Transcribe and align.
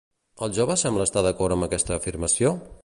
El 0.47 0.55
jove 0.57 0.77
sembla 0.83 1.05
estar 1.11 1.23
d'acord 1.27 1.57
amb 1.57 1.67
aquesta 1.69 1.97
afirmació? 2.01 2.59